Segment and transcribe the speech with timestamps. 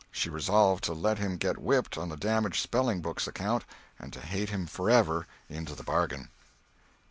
[0.11, 3.65] She resolved to let him get whipped on the damaged spelling book's account,
[3.99, 6.29] and to hate him forever, into the bargain.